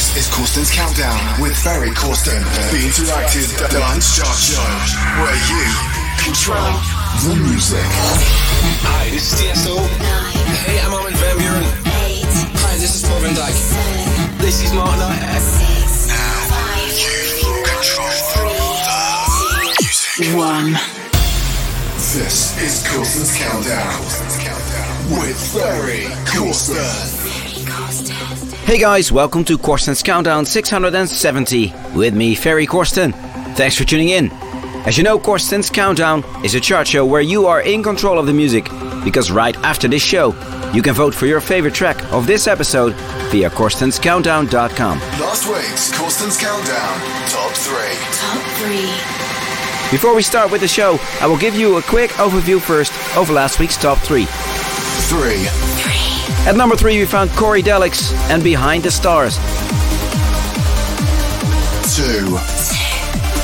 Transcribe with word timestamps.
This 0.00 0.16
is 0.16 0.32
Corsten's 0.32 0.70
Countdown 0.70 1.20
with 1.42 1.54
Ferry 1.54 1.90
Corsten, 1.90 2.40
the 2.72 2.88
interactive 2.88 3.52
dance 3.68 4.16
chart 4.16 4.32
show 4.32 4.64
where 5.20 5.36
you 5.44 5.60
control 6.24 6.72
the 7.28 7.36
music. 7.36 7.84
Hi, 8.80 9.10
this 9.10 9.28
is 9.28 9.40
Tiësto. 9.44 9.76
Hey, 10.64 10.80
I'm 10.80 10.94
Armin 10.94 11.12
van 11.20 11.36
Buuren. 11.36 11.68
Hi, 11.84 12.78
this 12.80 12.96
is 12.96 13.02
Paul 13.04 13.20
van 13.20 13.34
Dyk. 13.36 13.52
This 14.40 14.64
is 14.64 14.72
Mark 14.72 14.96
Knight. 14.96 15.20
Now 16.08 16.48
you 16.96 17.60
control 17.68 18.08
the 19.04 19.68
music. 19.84 20.32
One. 20.34 20.80
This 22.16 22.56
is 22.56 22.88
Corsten's 22.88 23.36
Countdown 23.36 24.00
with 25.20 25.36
Ferry 25.52 26.08
Corsten. 26.24 26.88
Hey 28.64 28.78
guys, 28.78 29.10
welcome 29.10 29.44
to 29.46 29.58
Corsten's 29.58 30.02
Countdown 30.02 30.46
670 30.46 31.72
with 31.96 32.14
me, 32.14 32.34
Ferry 32.36 32.66
Corsten. 32.66 33.12
Thanks 33.56 33.76
for 33.76 33.84
tuning 33.84 34.10
in. 34.10 34.30
As 34.86 34.96
you 34.96 35.02
know, 35.02 35.18
Corsten's 35.18 35.68
Countdown 35.68 36.24
is 36.44 36.54
a 36.54 36.60
chart 36.60 36.86
show 36.86 37.04
where 37.04 37.20
you 37.20 37.46
are 37.46 37.62
in 37.62 37.82
control 37.82 38.18
of 38.18 38.26
the 38.26 38.32
music 38.32 38.64
because 39.04 39.30
right 39.30 39.56
after 39.58 39.88
this 39.88 40.02
show, 40.02 40.34
you 40.72 40.82
can 40.82 40.94
vote 40.94 41.14
for 41.14 41.26
your 41.26 41.40
favorite 41.40 41.74
track 41.74 42.00
of 42.12 42.26
this 42.28 42.46
episode 42.46 42.94
via 43.30 43.50
corstenscountdown.com. 43.50 44.98
Last 45.00 45.46
week's 45.48 45.98
Corsten's 45.98 46.36
Countdown 46.38 47.00
Top 47.28 47.52
3. 47.52 47.74
Top 48.12 48.42
three. 48.58 49.90
Before 49.90 50.14
we 50.14 50.22
start 50.22 50.52
with 50.52 50.60
the 50.60 50.68
show, 50.68 50.98
I 51.20 51.26
will 51.26 51.38
give 51.38 51.56
you 51.56 51.76
a 51.78 51.82
quick 51.82 52.10
overview 52.12 52.60
first 52.60 52.92
of 53.16 53.30
last 53.30 53.58
week's 53.58 53.76
top 53.76 53.98
3. 53.98 54.24
3. 54.26 55.69
At 56.46 56.56
number 56.56 56.74
3, 56.74 56.98
we 56.98 57.04
found 57.04 57.30
Corey 57.32 57.62
Delix 57.62 58.12
and 58.30 58.42
Behind 58.42 58.82
the 58.82 58.90
Stars. 58.90 59.36
2. 61.96 62.30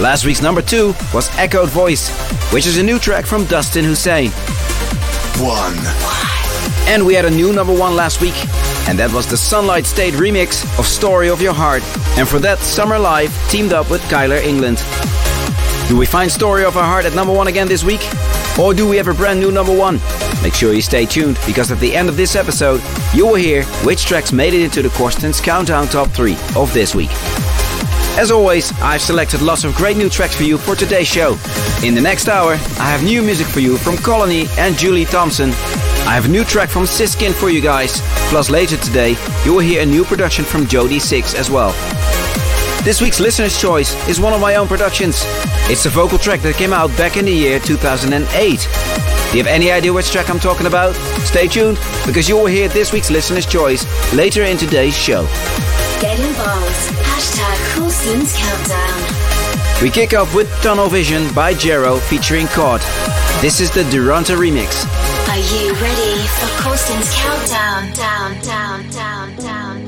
Last 0.02 0.24
week's 0.24 0.40
number 0.40 0.62
2 0.62 0.94
was 1.12 1.28
Echoed 1.36 1.68
Voice, 1.68 2.08
which 2.52 2.66
is 2.66 2.78
a 2.78 2.82
new 2.82 2.98
track 2.98 3.26
from 3.26 3.44
Dustin 3.44 3.84
Husain. 3.84 4.30
1. 5.38 5.74
And 6.88 7.04
we 7.04 7.12
had 7.12 7.26
a 7.26 7.30
new 7.30 7.52
number 7.52 7.72
1 7.72 7.94
last 7.94 8.20
week, 8.22 8.34
and 8.88 8.98
that 8.98 9.12
was 9.12 9.26
the 9.26 9.36
Sunlight 9.36 9.84
State 9.84 10.14
remix 10.14 10.64
of 10.78 10.86
Story 10.86 11.28
of 11.28 11.42
Your 11.42 11.54
Heart. 11.54 11.82
And 12.18 12.26
for 12.26 12.38
that, 12.38 12.58
Summer 12.60 12.98
Live 12.98 13.30
teamed 13.50 13.74
up 13.74 13.90
with 13.90 14.00
Kyler 14.04 14.42
England. 14.42 14.82
Do 15.88 15.96
we 15.98 16.06
find 16.06 16.32
Story 16.32 16.64
of 16.64 16.76
Our 16.76 16.84
Heart 16.84 17.04
at 17.04 17.14
number 17.14 17.32
1 17.32 17.46
again 17.46 17.68
this 17.68 17.84
week? 17.84 18.00
Or 18.58 18.72
do 18.72 18.88
we 18.88 18.96
have 18.96 19.08
a 19.08 19.14
brand 19.14 19.38
new 19.38 19.52
number 19.52 19.76
1? 19.76 20.00
Make 20.42 20.54
sure 20.54 20.72
you 20.72 20.80
stay 20.80 21.04
tuned 21.04 21.38
because 21.46 21.70
at 21.70 21.78
the 21.78 21.94
end 21.94 22.08
of 22.08 22.16
this 22.16 22.34
episode, 22.34 22.80
you 23.12 23.26
will 23.26 23.34
hear 23.34 23.64
which 23.84 24.06
tracks 24.06 24.32
made 24.32 24.54
it 24.54 24.62
into 24.62 24.80
the 24.80 24.88
Corsten's 24.90 25.40
Countdown 25.40 25.86
Top 25.88 26.08
3 26.08 26.36
of 26.56 26.72
this 26.72 26.94
week. 26.94 27.10
As 28.18 28.30
always, 28.30 28.72
I've 28.80 29.02
selected 29.02 29.42
lots 29.42 29.64
of 29.64 29.74
great 29.74 29.98
new 29.98 30.08
tracks 30.08 30.34
for 30.34 30.44
you 30.44 30.56
for 30.56 30.74
today's 30.74 31.06
show. 31.06 31.36
In 31.84 31.94
the 31.94 32.00
next 32.00 32.28
hour, 32.28 32.52
I 32.52 32.90
have 32.90 33.04
new 33.04 33.20
music 33.20 33.46
for 33.46 33.60
you 33.60 33.76
from 33.76 33.98
Colony 33.98 34.46
and 34.56 34.78
Julie 34.78 35.04
Thompson. 35.04 35.50
I 35.50 36.14
have 36.14 36.24
a 36.24 36.28
new 36.28 36.44
track 36.44 36.70
from 36.70 36.86
Siskin 36.86 37.34
for 37.34 37.50
you 37.50 37.60
guys. 37.60 38.00
Plus, 38.30 38.48
later 38.48 38.78
today, 38.78 39.16
you 39.44 39.52
will 39.52 39.60
hear 39.60 39.82
a 39.82 39.86
new 39.86 40.04
production 40.04 40.46
from 40.46 40.66
Jody 40.66 40.98
Six 40.98 41.34
as 41.34 41.50
well. 41.50 41.74
This 42.86 43.00
week's 43.00 43.18
listener's 43.18 43.60
choice 43.60 43.96
is 44.08 44.20
one 44.20 44.32
of 44.32 44.40
my 44.40 44.54
own 44.54 44.68
productions. 44.68 45.22
It's 45.68 45.86
a 45.86 45.90
vocal 45.90 46.18
track 46.18 46.38
that 46.42 46.54
came 46.54 46.72
out 46.72 46.88
back 46.96 47.16
in 47.16 47.24
the 47.24 47.32
year 47.32 47.58
2008. 47.58 48.14
Do 48.22 49.36
you 49.36 49.42
have 49.42 49.52
any 49.52 49.72
idea 49.72 49.92
which 49.92 50.12
track 50.12 50.30
I'm 50.30 50.38
talking 50.38 50.68
about? 50.68 50.94
Stay 51.26 51.48
tuned 51.48 51.80
because 52.06 52.28
you 52.28 52.36
will 52.36 52.46
hear 52.46 52.68
this 52.68 52.92
week's 52.92 53.10
listener's 53.10 53.44
choice 53.44 53.82
later 54.14 54.44
in 54.44 54.56
today's 54.56 54.96
show. 54.96 55.24
Get 56.00 56.16
involved. 56.20 56.70
Hashtag 57.02 57.76
Corsten's 57.76 58.36
Countdown. 58.36 59.82
We 59.82 59.90
kick 59.90 60.14
off 60.14 60.32
with 60.32 60.48
Tunnel 60.62 60.88
Vision 60.88 61.34
by 61.34 61.54
Jero 61.54 61.98
featuring 61.98 62.46
Cod. 62.46 62.82
This 63.42 63.58
is 63.58 63.72
the 63.72 63.82
Duranta 63.90 64.36
remix. 64.38 64.86
Are 65.26 65.42
you 65.42 65.74
ready 65.82 66.22
for 66.38 66.62
Corsten's 66.62 67.12
Countdown? 67.16 67.92
Down, 67.94 68.40
down, 68.42 68.90
down, 68.90 68.90
down, 68.90 69.36
down, 69.36 69.36
down, 69.36 69.85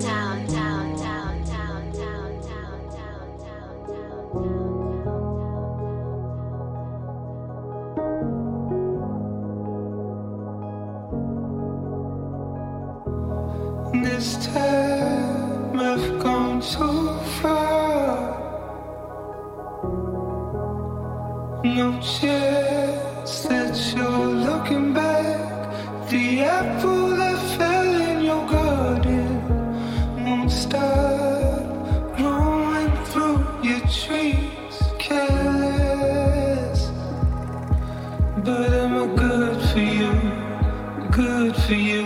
Good 41.18 41.56
for 41.56 41.74
you 41.74 42.04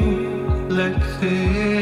like 0.70 1.20
this. 1.20 1.81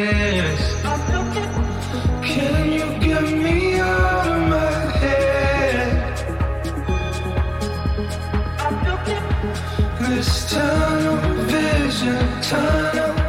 괜찮아 12.19 13.20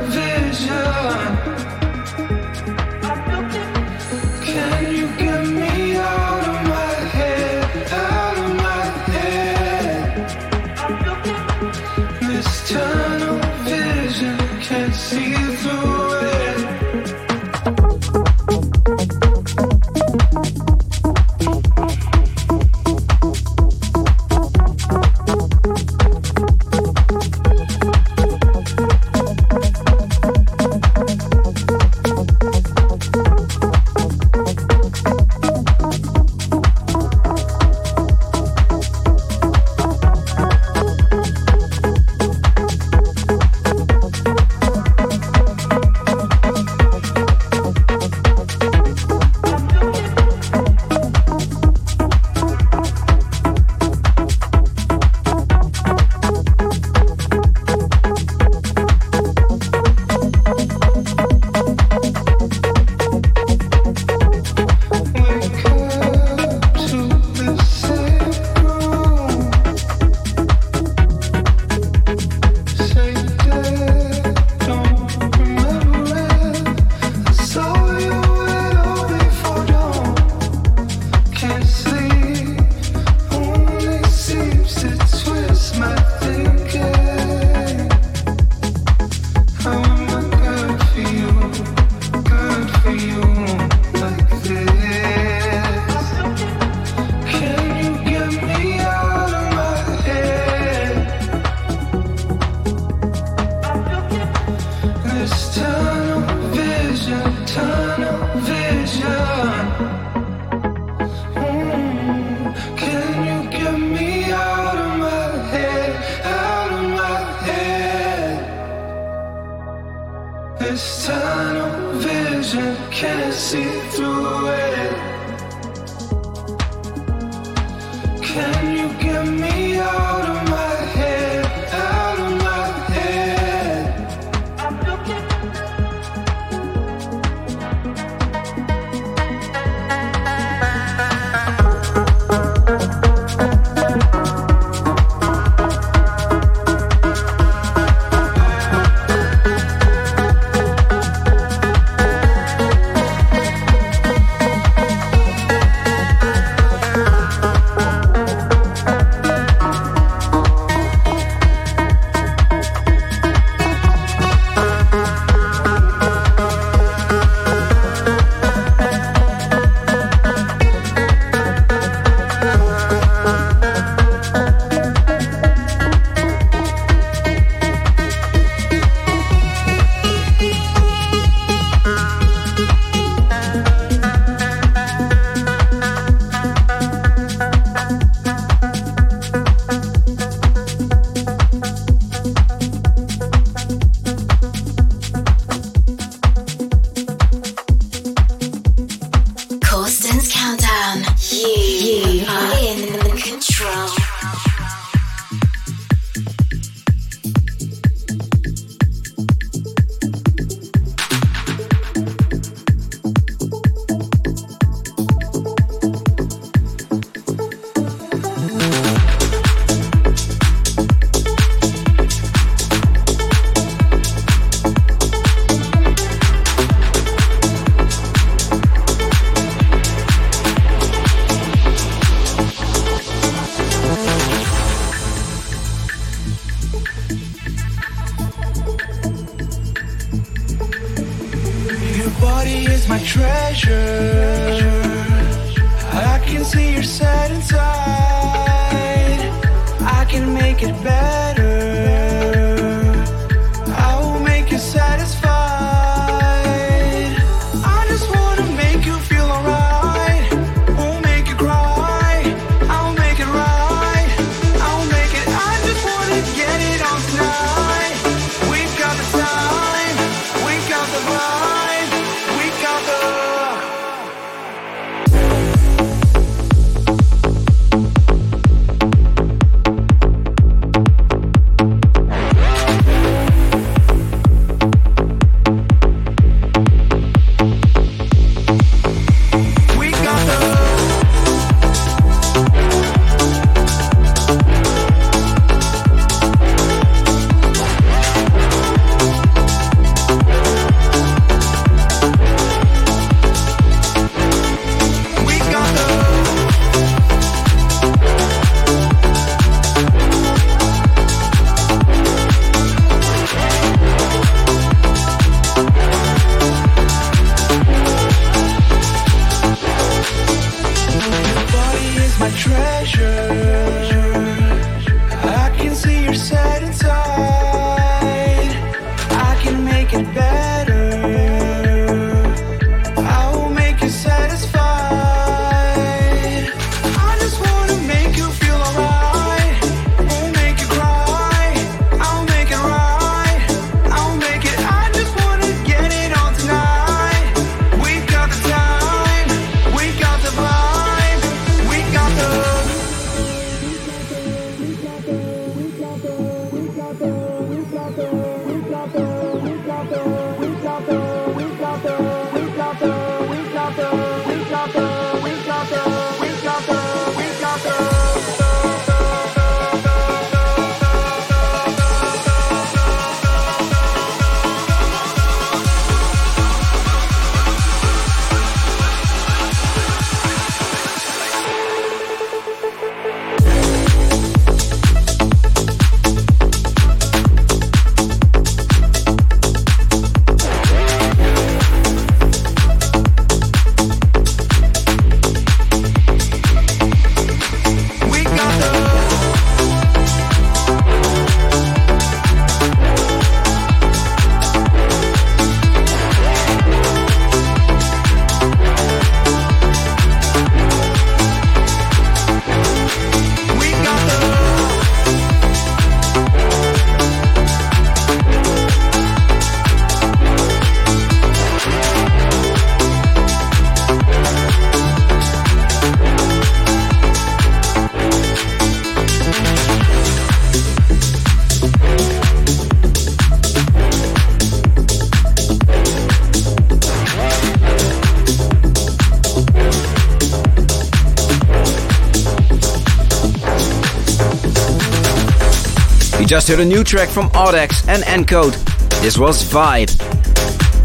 Just 446.31 446.47
heard 446.47 446.61
a 446.61 446.65
new 446.65 446.81
track 446.85 447.09
from 447.09 447.27
Audax 447.31 447.85
and 447.89 448.03
Encode. 448.03 448.53
This 449.01 449.17
was 449.17 449.43
Vibe. 449.43 449.91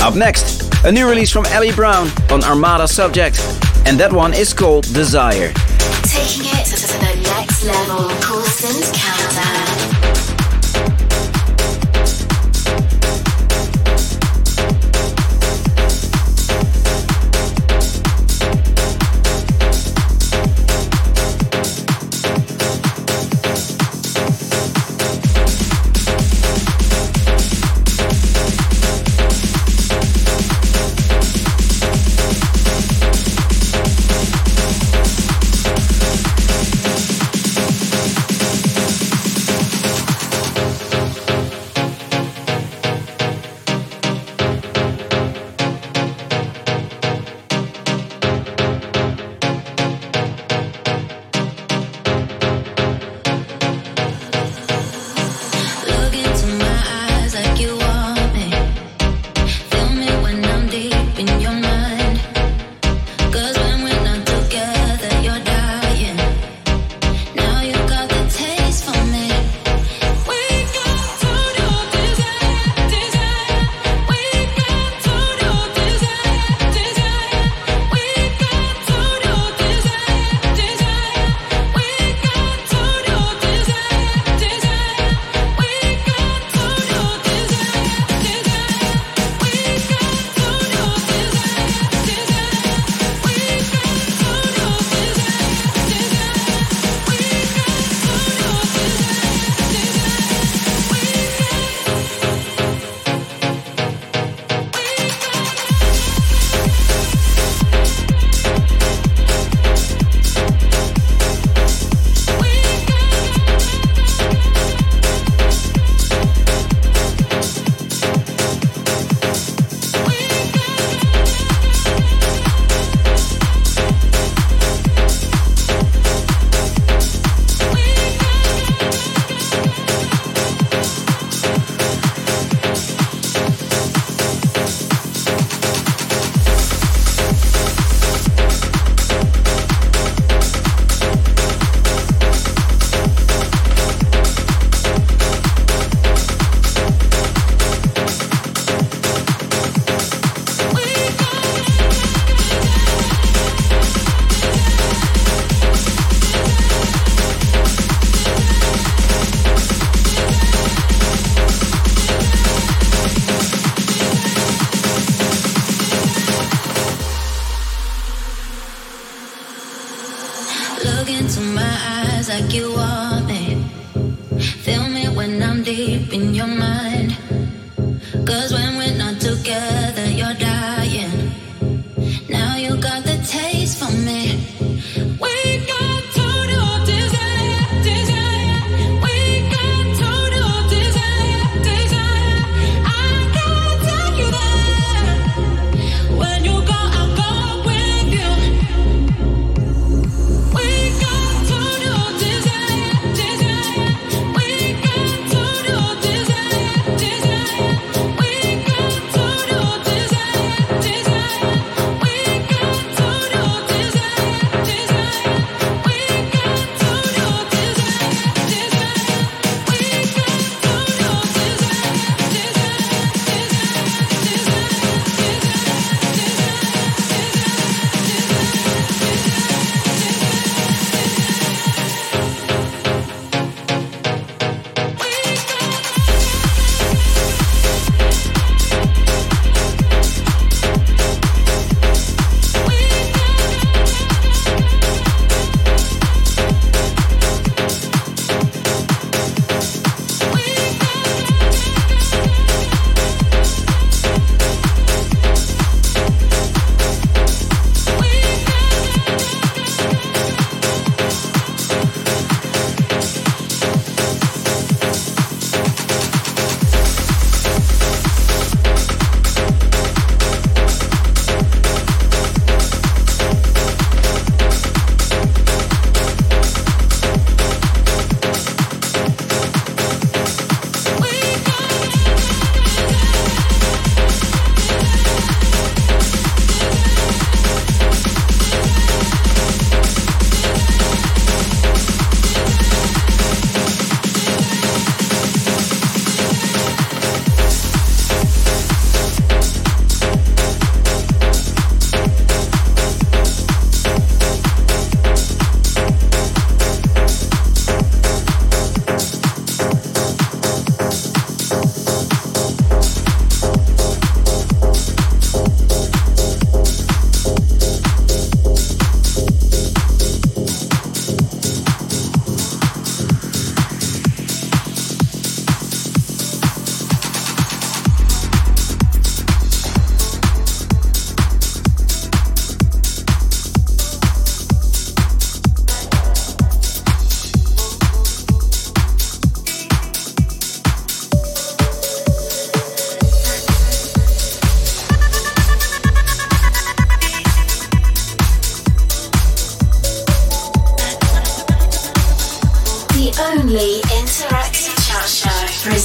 Up 0.03 0.17
next, 0.17 0.85
a 0.85 0.91
new 0.91 1.09
release 1.09 1.31
from 1.31 1.47
Ellie 1.47 1.71
Brown 1.71 2.09
on 2.33 2.43
Armada 2.43 2.83
Subjekt, 2.83 3.38
and 3.87 3.97
that 4.00 4.12
one 4.12 4.35
is 4.35 4.53
called 4.53 4.93
Desire. 4.93 5.53
Taking 6.03 6.47
it 6.47 6.67
to 6.67 6.99
the 6.99 7.31
next 7.31 7.65
level, 7.65 8.09
Corsten's 8.26 8.91
Countdown. 8.91 9.56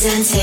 Presented 0.01 0.40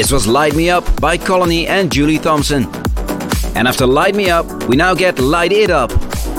This 0.00 0.10
was 0.10 0.26
Light 0.26 0.54
Me 0.54 0.70
Up 0.70 0.98
by 0.98 1.18
Colony 1.18 1.66
and 1.66 1.92
Julie 1.92 2.18
Thompson. 2.18 2.64
And 3.54 3.68
after 3.68 3.86
Light 3.86 4.14
Me 4.14 4.30
Up, 4.30 4.46
we 4.64 4.74
now 4.74 4.94
get 4.94 5.18
Light 5.18 5.52
It 5.52 5.68
Up. 5.68 5.92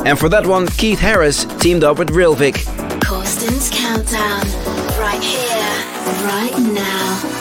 And 0.03 0.17
for 0.17 0.29
that 0.29 0.47
one, 0.47 0.65
Keith 0.65 0.97
Harris 0.97 1.45
teamed 1.59 1.83
up 1.83 1.99
with 1.99 2.09
Rilvik. 2.09 2.57
Corsten's 3.05 3.69
Countdown, 3.69 4.47
right 4.97 5.21
here, 5.21 6.25
right 6.25 6.57
now. 6.73 7.40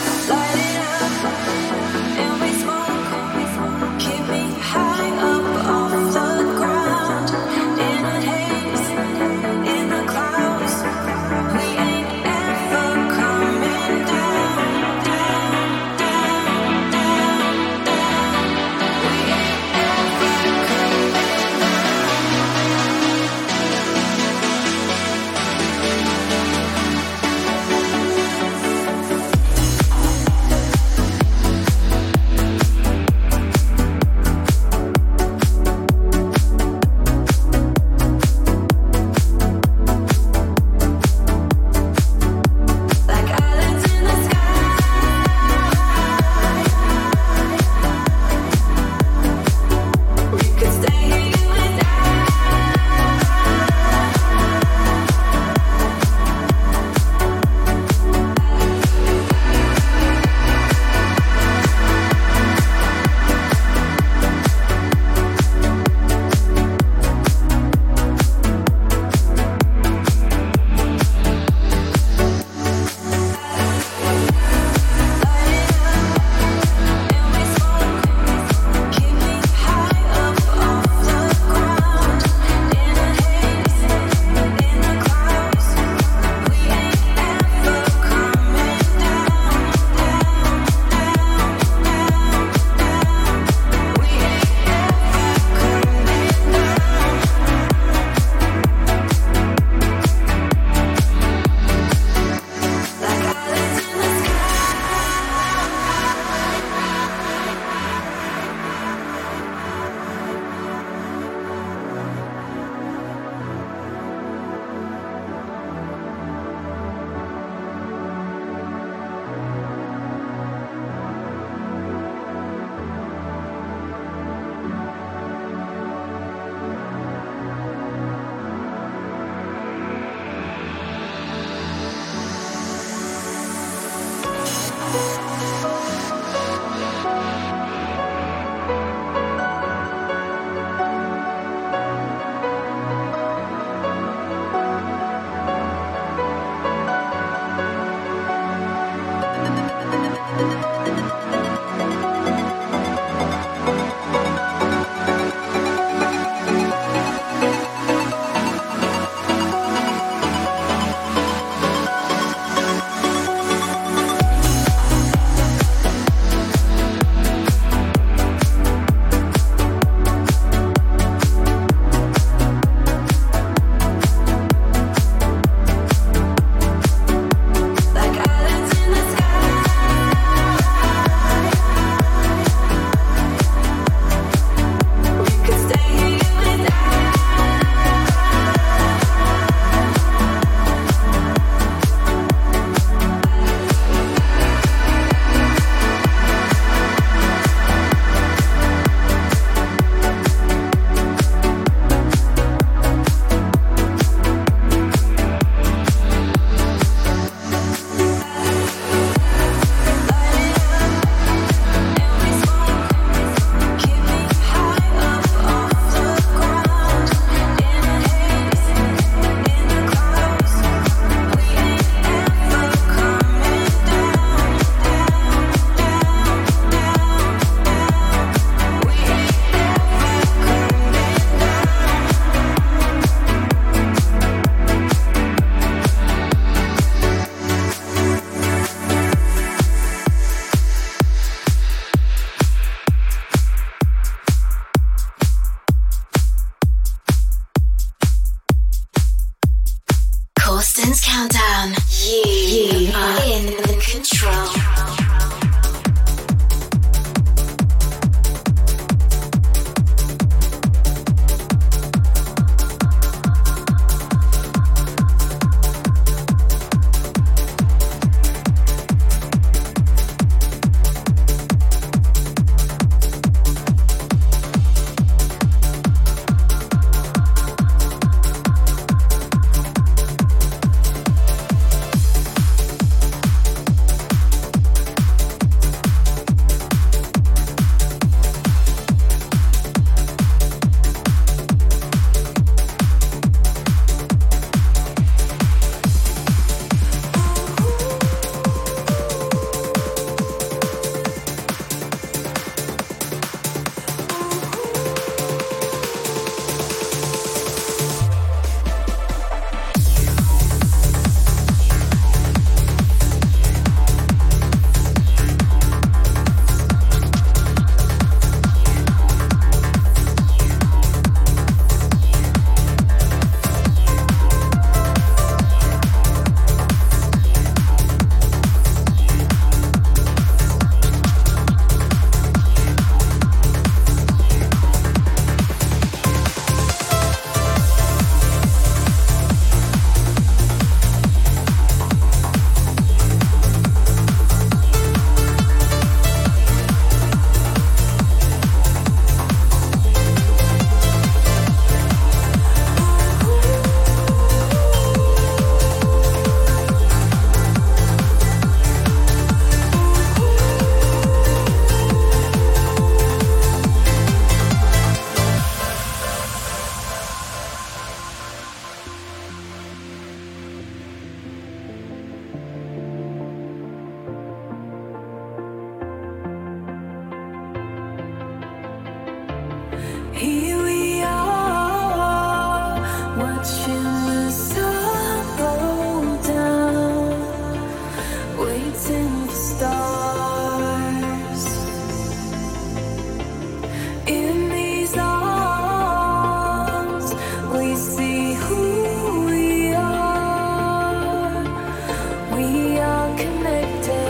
connected. 403.21 404.00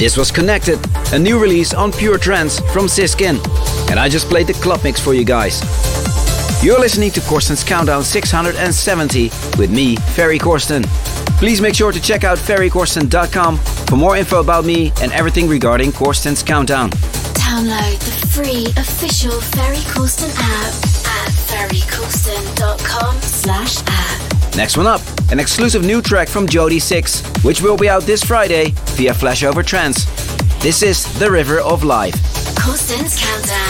This 0.00 0.16
was 0.16 0.30
Connected, 0.30 0.78
a 1.12 1.18
new 1.18 1.38
release 1.38 1.74
on 1.74 1.92
Pure 1.92 2.16
Trance 2.20 2.58
from 2.72 2.88
Siskin. 2.88 3.36
And 3.90 4.00
I 4.00 4.08
just 4.08 4.30
played 4.30 4.46
the 4.46 4.54
club 4.54 4.80
mix 4.82 4.98
for 4.98 5.12
you 5.12 5.26
guys. 5.26 5.60
You're 6.64 6.80
listening 6.80 7.10
to 7.10 7.20
Corsten's 7.20 7.62
Countdown 7.62 8.02
670 8.02 9.24
with 9.58 9.70
me, 9.70 9.96
Ferry 10.16 10.38
Corsten. 10.38 10.84
Please 11.38 11.60
make 11.60 11.74
sure 11.74 11.92
to 11.92 12.00
check 12.00 12.24
out 12.24 12.38
ferrycorsten.com 12.38 13.58
for 13.58 13.96
more 13.96 14.16
info 14.16 14.40
about 14.40 14.64
me 14.64 14.90
and 15.02 15.12
everything 15.12 15.46
regarding 15.46 15.92
Corsten's 15.92 16.42
Countdown. 16.42 16.88
Download 17.36 17.98
the 17.98 18.26
free 18.28 18.68
official 18.78 19.38
Ferry 19.38 19.84
Corsten 19.92 20.34
app 20.38 20.72
at 21.26 21.30
ferrycorsten.com 21.50 23.20
slash 23.20 23.82
app. 23.86 24.56
Next 24.56 24.78
one 24.78 24.86
up, 24.86 25.02
an 25.30 25.38
exclusive 25.38 25.84
new 25.84 26.02
track 26.02 26.28
from 26.28 26.46
Jody 26.46 26.78
Six, 26.78 27.22
which 27.44 27.62
will 27.62 27.76
be 27.76 27.88
out 27.88 28.02
this 28.02 28.22
Friday 28.22 28.72
via 28.96 29.12
Flashover 29.12 29.64
Trance. 29.64 30.04
This 30.62 30.82
is 30.82 31.04
The 31.18 31.30
River 31.30 31.60
of 31.60 31.84
Life. 31.84 32.14
Countdown. 33.18 33.69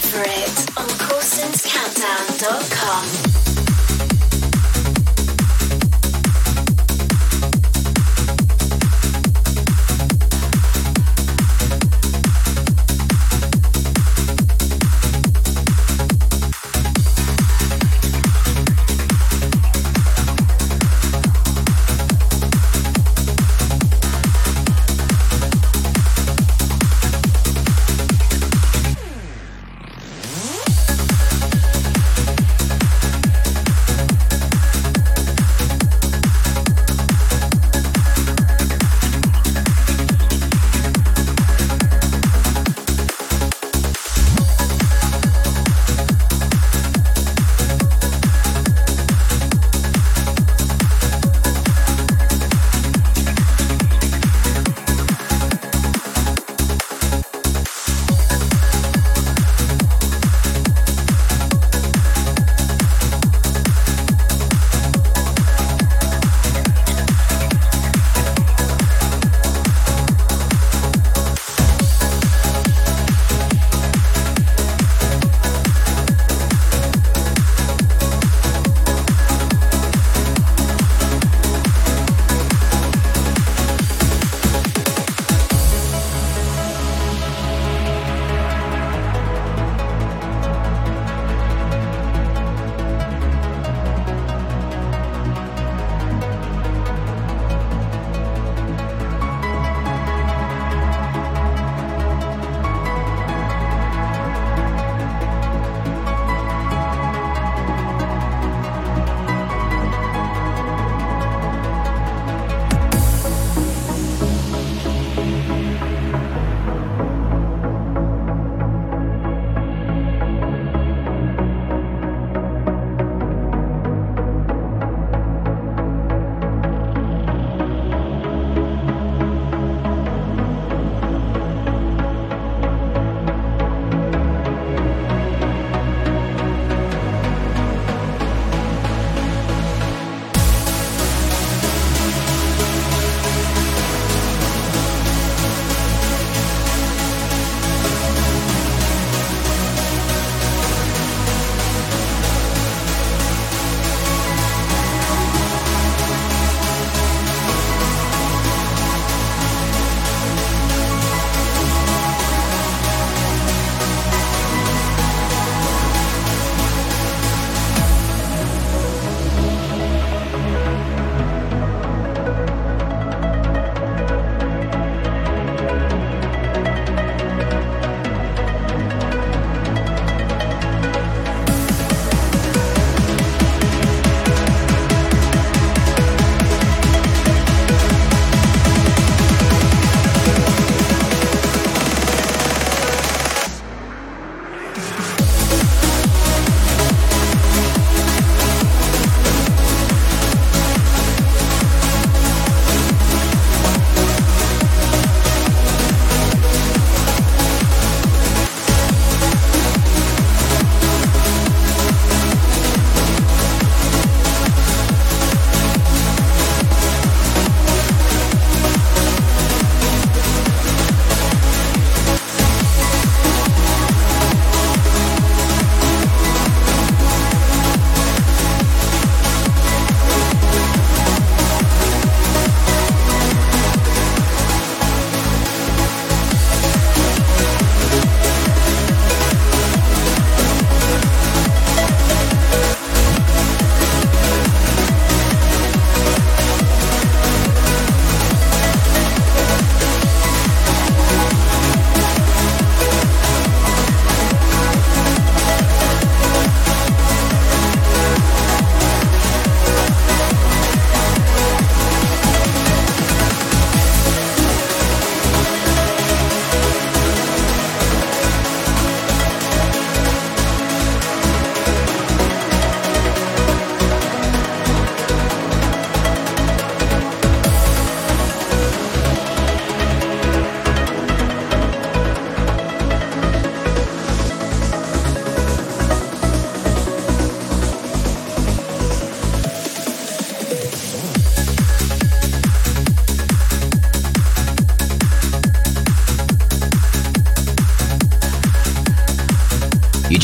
For 0.00 0.22
it 0.22 0.67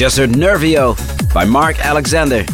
just 0.05 0.19
heard 0.19 0.33
Nervio 0.33 0.95
by 1.33 1.47
Mark 1.47 1.79
Alexander. 1.79 2.45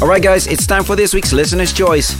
Alright, 0.00 0.22
guys, 0.22 0.46
it's 0.46 0.68
time 0.68 0.84
for 0.84 0.94
this 0.94 1.12
week's 1.12 1.32
Listener's 1.32 1.72
Choice. 1.72 2.14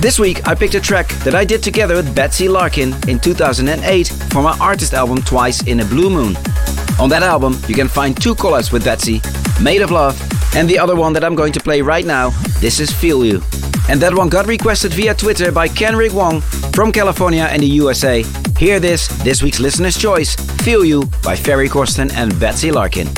This 0.00 0.18
week 0.18 0.48
I 0.48 0.54
picked 0.54 0.74
a 0.74 0.80
track 0.80 1.08
that 1.24 1.34
I 1.34 1.44
did 1.44 1.62
together 1.62 1.96
with 1.96 2.14
Betsy 2.14 2.48
Larkin 2.48 2.94
in 3.10 3.20
2008 3.20 4.08
for 4.30 4.40
my 4.40 4.56
artist 4.58 4.94
album 4.94 5.18
Twice 5.18 5.64
in 5.64 5.80
a 5.80 5.84
Blue 5.84 6.08
Moon. 6.08 6.34
On 6.98 7.10
that 7.10 7.22
album, 7.22 7.58
you 7.68 7.74
can 7.74 7.88
find 7.88 8.18
two 8.18 8.34
collabs 8.34 8.72
with 8.72 8.86
Betsy 8.86 9.20
Made 9.62 9.82
of 9.82 9.90
Love 9.90 10.18
and 10.56 10.66
the 10.66 10.78
other 10.78 10.96
one 10.96 11.12
that 11.12 11.22
I'm 11.22 11.34
going 11.34 11.52
to 11.52 11.60
play 11.60 11.82
right 11.82 12.06
now. 12.06 12.30
This 12.58 12.80
is 12.80 12.90
Feel 12.90 13.22
You. 13.22 13.42
And 13.90 14.00
that 14.00 14.14
one 14.14 14.30
got 14.30 14.46
requested 14.46 14.94
via 14.94 15.14
Twitter 15.14 15.52
by 15.52 15.68
Kenrick 15.68 16.14
Wong 16.14 16.40
from 16.72 16.90
California 16.90 17.48
and 17.50 17.62
the 17.62 17.68
USA. 17.82 18.24
Hear 18.58 18.80
this, 18.80 19.08
this 19.22 19.42
week's 19.42 19.60
listener's 19.60 19.98
choice 19.98 20.36
Feel 20.64 20.86
You 20.86 21.04
by 21.22 21.36
Ferry 21.36 21.68
Corsten 21.68 22.10
and 22.14 22.40
Betsy 22.40 22.72
Larkin. 22.72 23.08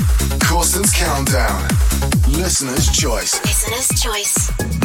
Corsten's 0.59 0.93
Countdown. 0.93 1.69
Listener's 2.31 2.91
Choice. 2.91 3.41
Listener's 3.45 4.03
Choice. 4.03 4.78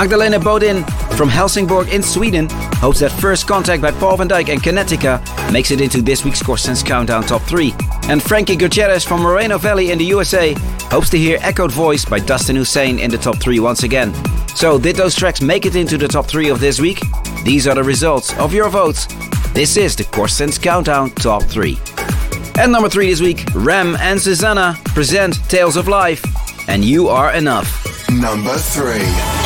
Magdalena 0.00 0.40
Bodin 0.40 0.82
from 1.18 1.28
Helsingborg 1.28 1.90
in 1.90 2.02
Sweden 2.02 2.48
hopes 2.80 3.00
that 3.00 3.12
First 3.12 3.46
Contact 3.46 3.82
by 3.82 3.90
Paul 3.90 4.16
van 4.16 4.30
Dyk 4.30 4.48
and 4.48 4.62
Kinetica 4.62 5.20
makes 5.52 5.70
it 5.72 5.82
into 5.82 6.00
this 6.00 6.24
week's 6.24 6.42
Corsten's 6.42 6.82
Countdown 6.82 7.22
Top 7.22 7.42
3. 7.42 7.74
And 8.04 8.22
Frankie 8.22 8.56
Gutierrez 8.56 9.04
from 9.04 9.20
Moreno 9.20 9.58
Valley 9.58 9.90
in 9.90 9.98
the 9.98 10.06
USA 10.06 10.54
hopes 10.88 11.10
to 11.10 11.18
hear 11.18 11.36
Echoed 11.42 11.70
Voice 11.70 12.06
by 12.06 12.18
Dustin 12.18 12.56
Husain 12.56 12.98
in 12.98 13.10
the 13.10 13.18
top 13.18 13.42
3 13.42 13.60
once 13.60 13.82
again. 13.82 14.14
So, 14.56 14.78
did 14.78 14.96
those 14.96 15.14
tracks 15.14 15.42
make 15.42 15.66
it 15.66 15.76
into 15.76 15.98
the 15.98 16.08
top 16.08 16.24
3 16.24 16.48
of 16.48 16.60
this 16.60 16.80
week? 16.80 17.02
These 17.44 17.68
are 17.68 17.74
the 17.74 17.84
results 17.84 18.34
of 18.38 18.54
your 18.54 18.70
votes. 18.70 19.06
This 19.52 19.76
is 19.76 19.94
the 19.96 20.04
Corsten's 20.04 20.58
Countdown 20.58 21.10
Top 21.10 21.42
3. 21.42 21.78
And 22.58 22.72
number 22.72 22.88
3 22.88 23.10
this 23.10 23.20
week, 23.20 23.44
Ram 23.54 23.96
and 24.00 24.18
Susana 24.18 24.78
present 24.94 25.34
Tales 25.50 25.76
of 25.76 25.88
Life 25.88 26.24
and 26.70 26.86
You 26.86 27.08
Are 27.08 27.34
Enough. 27.34 28.08
Number 28.08 28.56
3. 28.56 29.39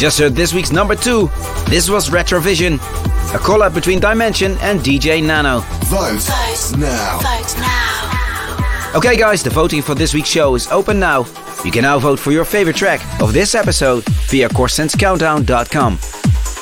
Just 0.00 0.18
heard 0.18 0.34
this 0.34 0.54
week's 0.54 0.72
number 0.72 0.96
two. 0.96 1.28
This 1.68 1.90
was 1.90 2.08
Retrovision, 2.08 2.76
a 3.34 3.38
collab 3.38 3.74
between 3.74 4.00
Dimension 4.00 4.56
and 4.62 4.80
DJ 4.80 5.22
Nano. 5.22 5.60
Vote, 5.90 6.22
Vote 6.22 6.78
now. 6.78 7.18
Vote 7.18 7.54
now. 7.58 8.92
Okay, 8.96 9.14
guys, 9.14 9.42
the 9.42 9.50
voting 9.50 9.82
for 9.82 9.94
this 9.94 10.14
week's 10.14 10.30
show 10.30 10.54
is 10.54 10.68
open 10.68 10.98
now. 10.98 11.26
You 11.66 11.70
can 11.70 11.82
now 11.82 11.98
vote 11.98 12.18
for 12.18 12.32
your 12.32 12.46
favorite 12.46 12.76
track 12.76 13.02
of 13.20 13.34
this 13.34 13.54
episode 13.54 14.02
via 14.30 14.48
Corsten'sCountdown.com. 14.48 15.96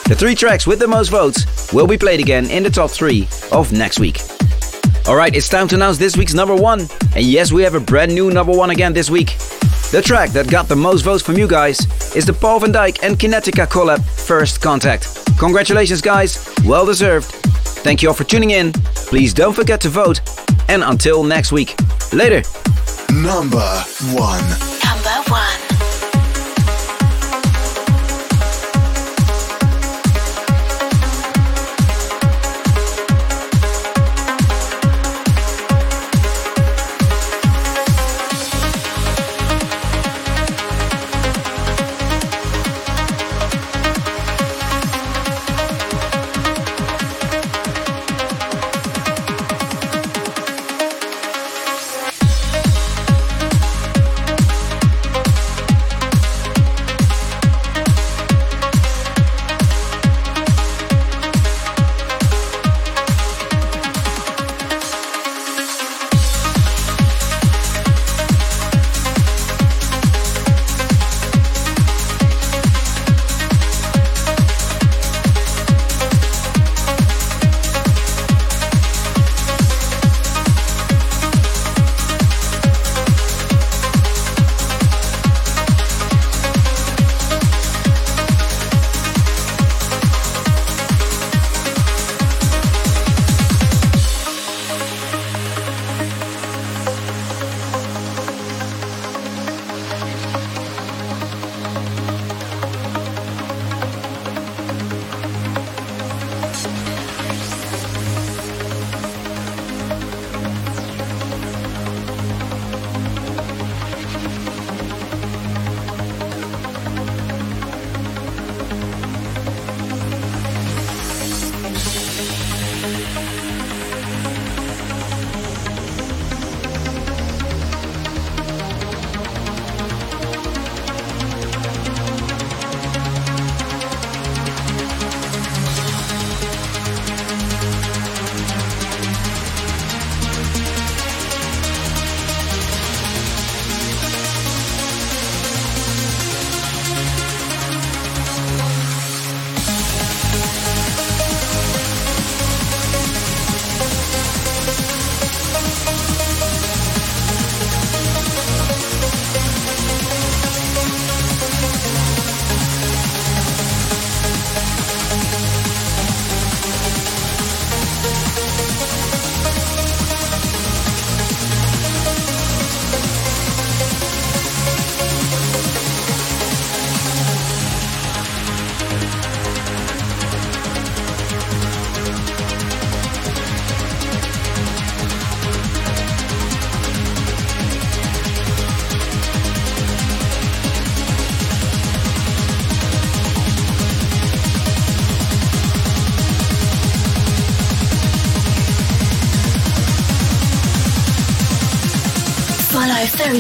The 0.09 0.17
three 0.19 0.35
tracks 0.35 0.67
with 0.67 0.81
the 0.81 0.89
most 0.89 1.11
votes 1.11 1.73
will 1.73 1.87
be 1.87 1.97
played 1.97 2.19
again 2.19 2.51
in 2.51 2.65
the 2.65 2.71
top 2.71 2.91
three 2.91 3.29
of 3.53 3.71
next 3.73 4.01
week. 4.01 4.21
Alright, 5.07 5.37
it's 5.37 5.49
time 5.49 5.69
to 5.69 5.77
announce 5.77 5.97
this 5.97 6.17
week's 6.17 6.35
number 6.35 6.57
one. 6.57 6.81
And 7.15 7.25
yes, 7.25 7.53
we 7.53 7.63
have 7.63 7.77
a 7.77 7.81
brand 7.81 8.13
new 8.13 8.33
number 8.33 8.53
one 8.53 8.71
again 8.71 8.93
this 8.93 9.11
week. 9.11 9.39
The 9.93 10.03
track 10.05 10.31
that 10.31 10.51
got 10.51 10.67
the 10.67 10.77
most 10.77 11.03
votes 11.03 11.23
from 11.23 11.39
you 11.39 11.47
guys 11.47 11.87
is 12.15 12.25
the 12.27 12.33
Paul 12.33 12.61
van 12.61 12.73
Dyk 12.73 13.03
and 13.03 13.19
Kinetica 13.19 13.67
collab 13.67 14.05
First 14.05 14.61
Contact. 14.61 15.07
Congratulations, 15.39 16.01
guys. 16.01 16.53
Well 16.65 16.87
deserved. 16.87 17.27
Thank 17.85 18.03
you 18.03 18.09
all 18.09 18.15
for 18.15 18.25
tuning 18.25 18.51
in. 18.51 18.73
Please 18.95 19.33
don't 19.33 19.55
forget 19.55 19.81
to 19.83 19.89
vote. 19.89 20.21
And 20.69 20.83
until 20.83 21.23
next 21.25 21.53
week. 21.53 21.75
Later. 22.13 22.43
Number 23.13 23.69
one. 24.13 24.45
Number 24.85 25.31
one. 25.31 25.68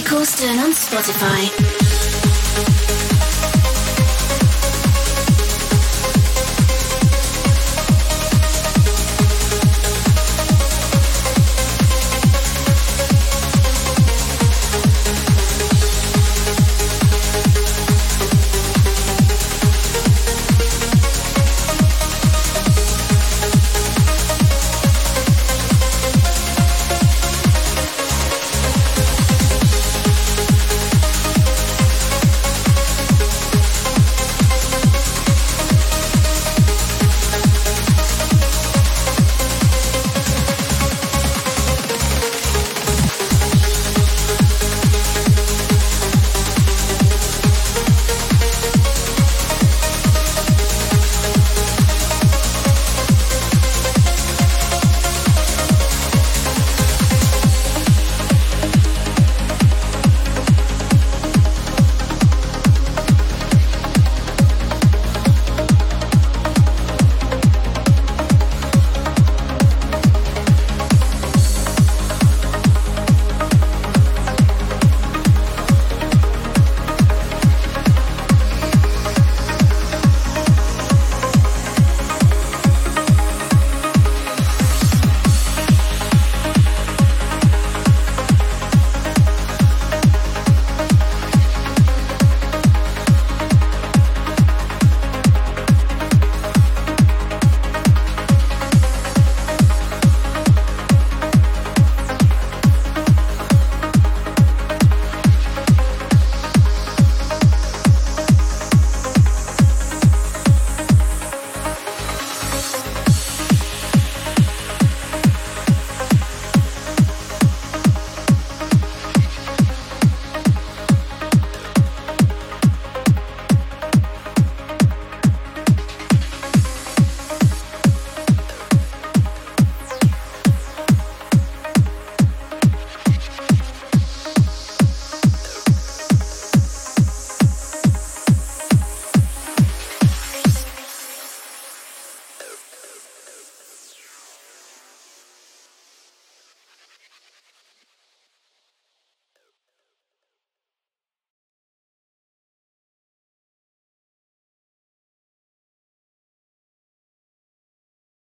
Corsten 0.02 0.58
on 0.58 0.72
Spotify. 0.72 1.77